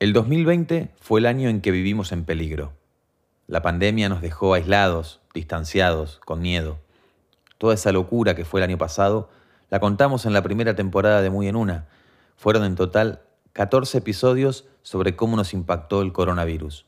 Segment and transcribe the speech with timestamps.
[0.00, 2.72] El 2020 fue el año en que vivimos en peligro.
[3.48, 6.78] La pandemia nos dejó aislados, distanciados, con miedo.
[7.58, 9.28] Toda esa locura que fue el año pasado
[9.70, 11.88] la contamos en la primera temporada de Muy en Una.
[12.36, 13.22] Fueron en total
[13.54, 16.86] 14 episodios sobre cómo nos impactó el coronavirus.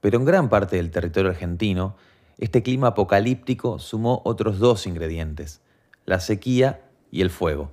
[0.00, 1.96] Pero en gran parte del territorio argentino,
[2.38, 5.62] este clima apocalíptico sumó otros dos ingredientes,
[6.06, 7.72] la sequía y el fuego.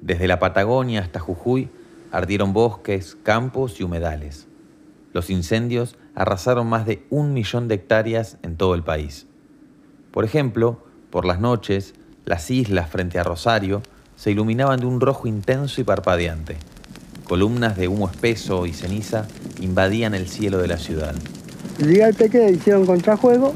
[0.00, 1.68] Desde la Patagonia hasta Jujuy
[2.10, 4.46] ardieron bosques, campos y humedales.
[5.12, 9.26] Los incendios arrasaron más de un millón de hectáreas en todo el país.
[10.10, 13.82] Por ejemplo, por las noches, las islas frente a Rosario
[14.16, 16.56] se iluminaban de un rojo intenso y parpadeante.
[17.24, 19.26] Columnas de humo espeso y ceniza
[19.60, 21.14] invadían el cielo de la ciudad.
[22.04, 23.54] Al peque, hicieron contrajuego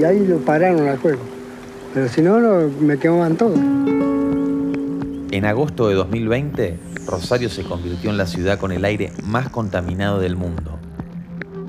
[0.00, 1.20] y ahí lo pararon al juego.
[1.94, 2.40] Pero si no,
[2.80, 3.54] me quemaban todo.
[5.32, 6.76] En agosto de 2020,
[7.06, 10.80] Rosario se convirtió en la ciudad con el aire más contaminado del mundo.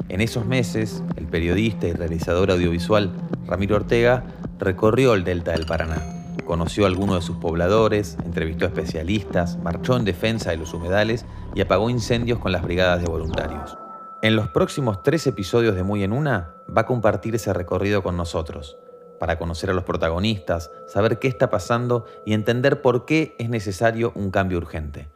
[0.09, 3.11] En esos meses, el periodista y realizador audiovisual
[3.45, 4.23] Ramiro Ortega
[4.57, 6.01] recorrió el delta del Paraná.
[6.43, 11.27] Conoció a algunos de sus pobladores, entrevistó a especialistas, marchó en defensa de los humedales
[11.53, 13.77] y apagó incendios con las brigadas de voluntarios.
[14.23, 18.17] En los próximos tres episodios de Muy en Una va a compartir ese recorrido con
[18.17, 18.79] nosotros
[19.21, 24.11] para conocer a los protagonistas, saber qué está pasando y entender por qué es necesario
[24.15, 25.09] un cambio urgente.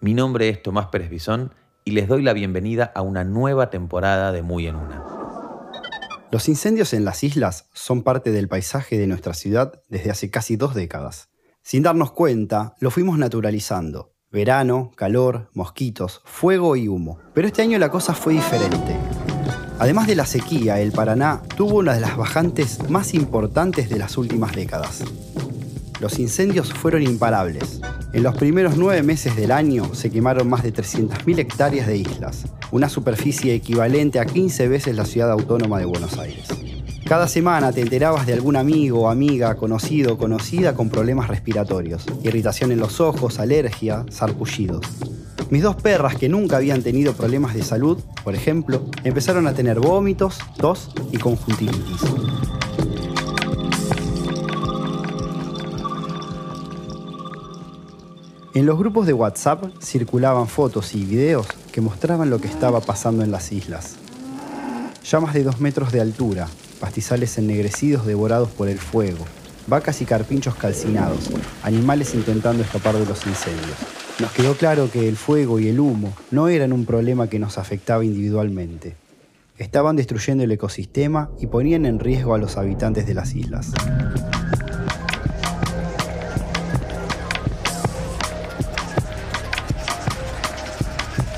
[0.00, 1.52] Mi nombre es Tomás Pérez Bisón
[1.84, 5.02] y les doy la bienvenida a una nueva temporada de Muy en Una.
[6.30, 10.54] Los incendios en las islas son parte del paisaje de nuestra ciudad desde hace casi
[10.54, 11.28] dos décadas.
[11.62, 14.14] Sin darnos cuenta, lo fuimos naturalizando.
[14.30, 17.18] Verano, calor, mosquitos, fuego y humo.
[17.34, 18.94] Pero este año la cosa fue diferente.
[19.78, 24.16] Además de la sequía, el Paraná tuvo una de las bajantes más importantes de las
[24.16, 25.04] últimas décadas.
[26.00, 27.80] Los incendios fueron imparables.
[28.14, 32.46] En los primeros nueve meses del año se quemaron más de 300.000 hectáreas de islas,
[32.70, 36.48] una superficie equivalente a 15 veces la ciudad autónoma de Buenos Aires.
[37.04, 42.80] Cada semana te enterabas de algún amigo, amiga, conocido conocida con problemas respiratorios, irritación en
[42.80, 45.15] los ojos, alergia, sarpullidos.
[45.48, 49.78] Mis dos perras que nunca habían tenido problemas de salud, por ejemplo, empezaron a tener
[49.78, 52.00] vómitos, tos y conjuntivitis.
[58.54, 63.22] En los grupos de WhatsApp circulaban fotos y videos que mostraban lo que estaba pasando
[63.22, 63.96] en las islas.
[65.04, 66.48] Llamas de dos metros de altura,
[66.80, 69.24] pastizales ennegrecidos devorados por el fuego,
[69.68, 71.30] vacas y carpinchos calcinados,
[71.62, 74.05] animales intentando escapar de los incendios.
[74.18, 77.58] Nos quedó claro que el fuego y el humo no eran un problema que nos
[77.58, 78.96] afectaba individualmente.
[79.58, 83.72] Estaban destruyendo el ecosistema y ponían en riesgo a los habitantes de las islas.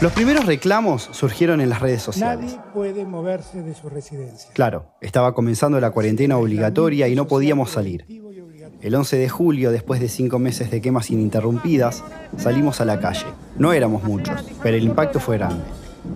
[0.00, 2.52] Los primeros reclamos surgieron en las redes sociales.
[2.52, 4.52] Nadie puede moverse de su residencia.
[4.52, 8.06] Claro, estaba comenzando la cuarentena obligatoria y no podíamos salir.
[8.80, 12.04] El 11 de julio, después de cinco meses de quemas ininterrumpidas,
[12.36, 13.26] salimos a la calle.
[13.56, 15.64] No éramos muchos, pero el impacto fue grande.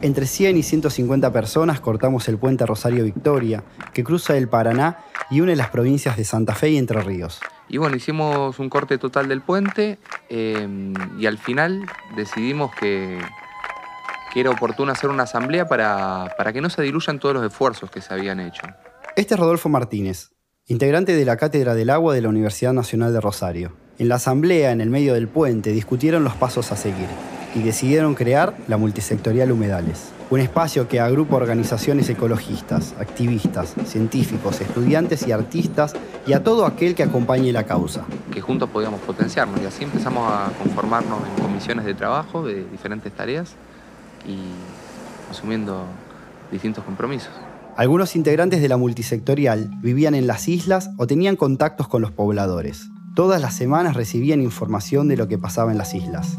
[0.00, 5.40] Entre 100 y 150 personas cortamos el puente Rosario Victoria, que cruza el Paraná y
[5.40, 7.40] une las provincias de Santa Fe y Entre Ríos.
[7.68, 9.98] Y bueno, hicimos un corte total del puente
[10.28, 11.84] eh, y al final
[12.14, 13.18] decidimos que,
[14.32, 17.90] que era oportuno hacer una asamblea para, para que no se diluyan todos los esfuerzos
[17.90, 18.62] que se habían hecho.
[19.16, 20.31] Este es Rodolfo Martínez,
[20.68, 23.72] integrante de la Cátedra del Agua de la Universidad Nacional de Rosario.
[23.98, 27.08] En la asamblea, en el medio del puente, discutieron los pasos a seguir
[27.54, 35.26] y decidieron crear la Multisectorial Humedales, un espacio que agrupa organizaciones ecologistas, activistas, científicos, estudiantes
[35.26, 35.94] y artistas
[36.26, 38.04] y a todo aquel que acompañe la causa.
[38.32, 43.12] Que juntos podíamos potenciarnos y así empezamos a conformarnos en comisiones de trabajo de diferentes
[43.12, 43.56] tareas
[44.26, 44.38] y
[45.30, 45.84] asumiendo
[46.50, 47.32] distintos compromisos.
[47.76, 52.88] Algunos integrantes de la multisectorial vivían en las islas o tenían contactos con los pobladores.
[53.14, 56.36] Todas las semanas recibían información de lo que pasaba en las islas.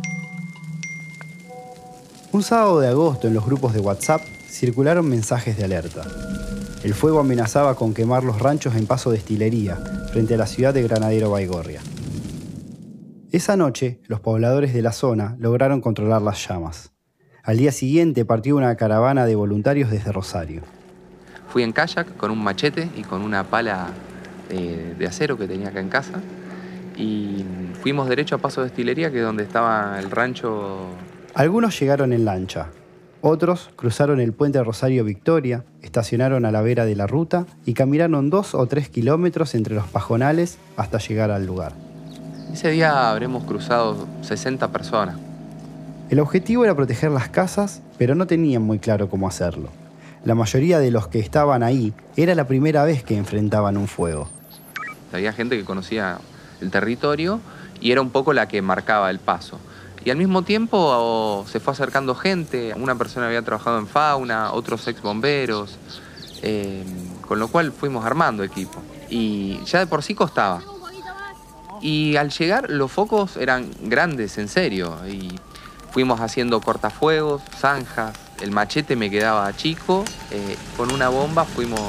[2.31, 6.04] Un sábado de agosto en los grupos de WhatsApp circularon mensajes de alerta.
[6.84, 9.78] El fuego amenazaba con quemar los ranchos en Paso de Estilería,
[10.12, 11.81] frente a la ciudad de Granadero Baigorria.
[13.31, 16.92] Esa noche, los pobladores de la zona lograron controlar las llamas.
[17.44, 20.62] Al día siguiente partió una caravana de voluntarios desde Rosario.
[21.50, 23.88] Fui en kayak con un machete y con una pala
[24.50, 26.19] de, de acero que tenía acá en casa.
[26.98, 27.44] Y
[27.81, 30.88] fuimos derecho a Paso de Estilería, que es donde estaba el rancho.
[31.34, 32.68] Algunos llegaron en lancha,
[33.25, 38.30] otros cruzaron el puente Rosario Victoria, estacionaron a la vera de la ruta y caminaron
[38.30, 41.72] dos o tres kilómetros entre los pajonales hasta llegar al lugar.
[42.51, 45.16] Ese día habremos cruzado 60 personas.
[46.10, 49.69] El objetivo era proteger las casas, pero no tenían muy claro cómo hacerlo.
[50.25, 54.30] La mayoría de los que estaban ahí era la primera vez que enfrentaban un fuego.
[55.12, 56.20] Había gente que conocía
[56.62, 57.42] el territorio
[57.81, 59.60] y era un poco la que marcaba el paso.
[60.06, 64.88] Y al mismo tiempo se fue acercando gente, una persona había trabajado en fauna, otros
[64.88, 65.78] ex bomberos,
[66.42, 66.84] eh,
[67.28, 68.81] con lo cual fuimos armando equipo.
[69.10, 70.62] Y ya de por sí costaba.
[71.81, 75.38] Y al llegar los focos eran grandes, en serio, y
[75.92, 81.81] fuimos haciendo cortafuegos, zanjas, el machete me quedaba chico, eh, con una bomba fuimos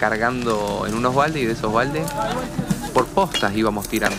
[0.00, 2.06] cargando en unos baldes y de esos baldes
[2.92, 4.18] por postas íbamos tirando.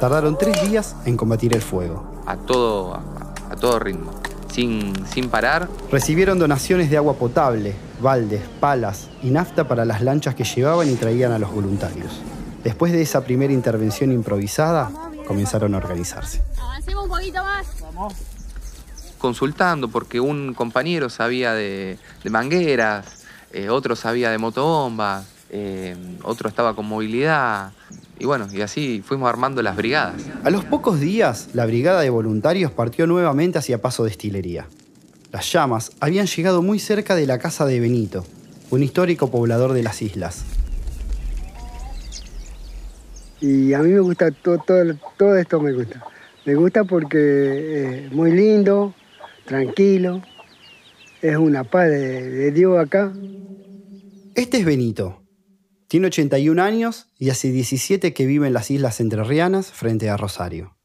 [0.00, 2.22] Tardaron tres días en combatir el fuego.
[2.26, 4.12] A todo, a, todo ritmo,
[4.50, 5.68] sin, sin parar.
[5.90, 10.94] Recibieron donaciones de agua potable, baldes, palas y nafta para las lanchas que llevaban y
[10.94, 12.20] traían a los voluntarios.
[12.64, 14.90] Después de esa primera intervención improvisada,
[15.26, 16.40] comenzaron a organizarse.
[16.58, 17.79] Avancemos un poquito más.
[19.18, 21.98] Consultando, porque un compañero sabía de,
[22.30, 27.72] mangueras, eh, otro sabía de motobombas, eh, otro estaba con movilidad.
[28.18, 30.22] Y bueno, y así fuimos armando las brigadas.
[30.44, 34.66] A los pocos días, la brigada de voluntarios partió nuevamente hacia Paso Destilería.
[35.32, 38.24] Las llamas habían llegado muy cerca de la casa de Benito,
[38.70, 40.44] un histórico poblador de las islas.
[43.40, 44.62] Y a mí me gusta todo,
[45.16, 46.04] todo, esto me gusta.
[46.46, 48.94] Me gusta porque es muy lindo,
[49.44, 50.22] tranquilo,
[51.20, 53.12] es una paz de, de Dios acá.
[54.34, 55.20] Este es Benito,
[55.90, 60.76] tiene 81 años y hace 17 que vive en las Islas Entrerrianas frente a Rosario.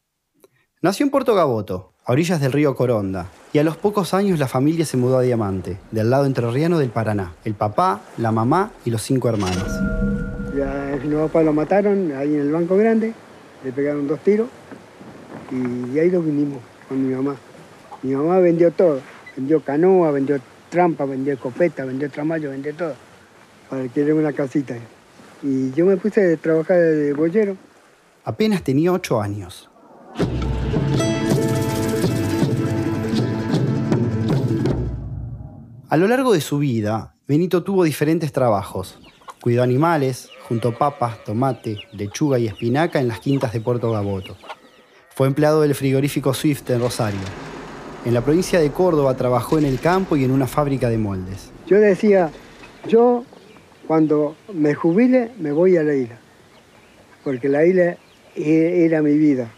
[0.81, 4.47] Nació en Puerto Gaboto, a orillas del río Coronda, y a los pocos años la
[4.47, 7.33] familia se mudó a Diamante, del lado entrerriano del Paraná.
[7.45, 9.67] El papá, la mamá y los cinco hermanos.
[10.57, 13.13] Ya, mi papá lo mataron ahí en el Banco Grande,
[13.63, 14.49] le pegaron dos tiros
[15.51, 17.35] y ahí lo vinimos con mi mamá.
[18.03, 19.01] Mi mamá vendió todo,
[19.35, 20.39] vendió canoa, vendió
[20.69, 22.93] trampa, vendió escopeta, vendió tramallo, vendió todo,
[23.69, 24.75] para adquirir una casita.
[25.41, 27.57] Y yo me puse a trabajar de bollero.
[28.23, 29.69] Apenas tenía ocho años.
[35.89, 38.99] A lo largo de su vida, Benito tuvo diferentes trabajos.
[39.41, 44.35] Cuidó animales, juntó papas, tomate, lechuga y espinaca en las quintas de Puerto Gaboto.
[45.15, 47.21] Fue empleado del frigorífico Swift en Rosario.
[48.03, 51.53] En la provincia de Córdoba trabajó en el campo y en una fábrica de moldes.
[51.67, 52.31] Yo decía,
[52.85, 53.23] yo
[53.87, 56.19] cuando me jubile, me voy a la isla,
[57.23, 57.95] porque la isla
[58.35, 59.49] e-, era mi vida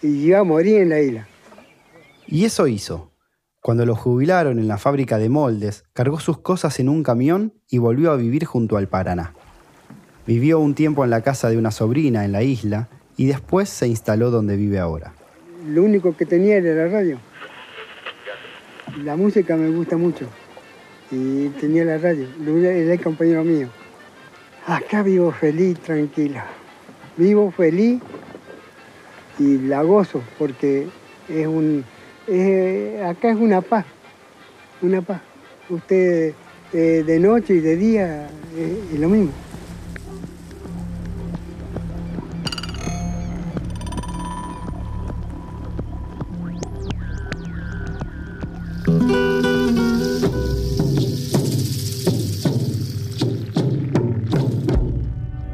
[0.00, 1.28] y iba a morir en la isla.
[2.26, 3.12] Y eso hizo.
[3.60, 7.76] Cuando lo jubilaron en la fábrica de moldes, cargó sus cosas en un camión y
[7.76, 9.34] volvió a vivir junto al Paraná.
[10.26, 13.86] Vivió un tiempo en la casa de una sobrina en la isla y después se
[13.86, 15.12] instaló donde vive ahora.
[15.66, 17.18] Lo único que tenía era la radio.
[19.04, 20.26] La música me gusta mucho
[21.10, 22.26] y tenía la radio.
[22.46, 23.68] Era el compañero mío.
[24.66, 26.46] Acá vivo feliz, tranquila.
[27.16, 28.00] Vivo feliz
[29.38, 30.88] y la gozo porque
[31.28, 31.84] es un,
[33.04, 33.84] acá es una paz,
[34.80, 35.20] una paz.
[35.68, 36.34] Usted
[36.72, 39.32] eh, de noche y de día eh, es lo mismo.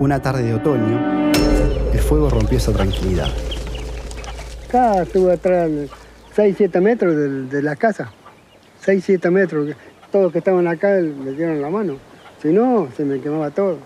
[0.01, 1.33] Una tarde de otoño,
[1.93, 3.27] el fuego rompió esa tranquilidad.
[4.69, 5.69] Acá estuve atrás
[6.37, 7.17] 6-7 metros
[7.51, 8.13] de, la casa.
[8.87, 9.75] 6-7 metros.
[10.13, 11.97] Todos que estaban acá me dieron la mano.
[12.41, 13.79] Si no, se me quemaba todo.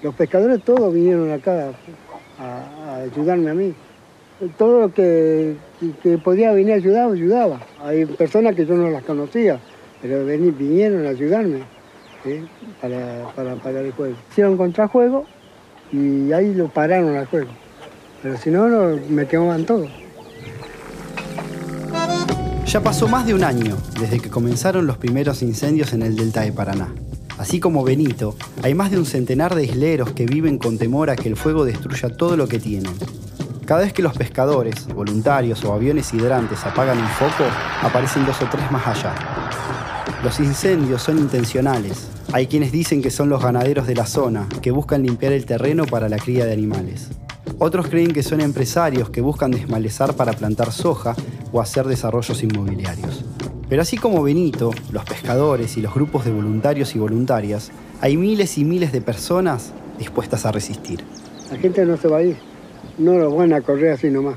[0.00, 1.72] Los pescadores todos vinieron acá
[2.38, 3.74] a, ayudarme a mí.
[4.56, 5.56] Todo lo que,
[6.22, 7.58] podía venir a ayudar, ayudaba.
[7.82, 9.58] Hay personas que yo no las conocía,
[10.00, 11.62] pero vinieron a ayudarme
[12.80, 14.14] para, el juego.
[14.30, 15.26] Hicieron contrajuego
[15.92, 17.50] y ahí lo pararon al juego.
[18.22, 18.68] Pero si no,
[19.08, 19.86] me quemaban todo.
[22.66, 26.42] Ya pasó más de un año desde que comenzaron los primeros incendios en el delta
[26.42, 26.92] de Paraná.
[27.38, 31.16] Así como Benito, hay más de un centenar de isleros que viven con temor a
[31.16, 32.92] que el fuego destruya todo lo que tienen.
[33.64, 37.44] Cada vez que los pescadores, voluntarios o aviones hidrantes apagan un foco,
[37.82, 39.14] aparecen dos o tres más allá.
[40.24, 44.70] Los incendios son intencionales, hay quienes dicen que son los ganaderos de la zona, que
[44.70, 47.08] buscan limpiar el terreno para la cría de animales.
[47.58, 51.16] Otros creen que son empresarios que buscan desmalezar para plantar soja
[51.52, 53.24] o hacer desarrollos inmobiliarios.
[53.68, 57.70] Pero así como Benito, los pescadores y los grupos de voluntarios y voluntarias,
[58.00, 61.02] hay miles y miles de personas dispuestas a resistir.
[61.50, 62.36] La gente no se va a ir,
[62.98, 64.36] no lo van a correr así nomás.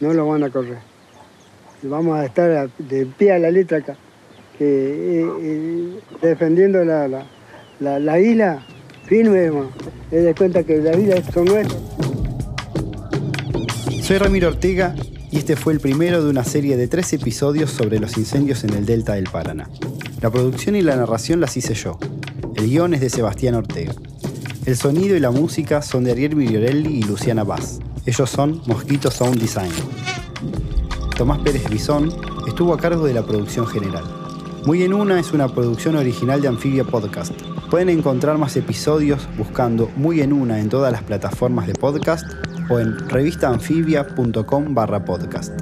[0.00, 0.78] no lo van a correr.
[1.82, 3.96] Vamos a estar de pie a la letra acá,
[4.60, 7.26] eh, eh, defendiendo la, la,
[7.80, 8.64] la, la isla
[9.06, 9.50] firme,
[10.10, 11.80] es de cuenta que la isla son nuestras.
[14.02, 14.94] Soy Ramiro Ortega
[15.30, 18.74] y este fue el primero de una serie de tres episodios sobre los incendios en
[18.74, 19.68] el delta del Paraná.
[20.20, 21.98] La producción y la narración las hice yo.
[22.56, 23.92] El guion es de Sebastián Ortega.
[24.66, 27.80] El sonido y la música son de Ariel Migliorelli y Luciana Vaz.
[28.04, 29.70] Ellos son Mosquito Sound Design.
[31.16, 32.12] Tomás Pérez Bisón
[32.46, 34.04] estuvo a cargo de la producción general.
[34.68, 37.32] Muy en Una es una producción original de Amphibia Podcast.
[37.70, 42.30] Pueden encontrar más episodios buscando Muy en Una en todas las plataformas de podcast
[42.68, 45.58] o en revistaanfibia.com barra podcast.